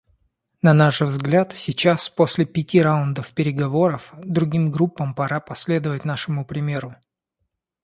На 0.63 0.73
наш 0.73 1.01
взгляд, 1.01 1.51
сейчас, 1.55 2.09
после 2.09 2.45
пяти 2.47 2.81
раундов 2.81 3.35
переговоров, 3.35 4.15
другим 4.17 4.71
группам 4.71 5.13
пора 5.13 5.39
последовать 5.39 6.05
нашему 6.05 6.43
примеру. 6.43 6.95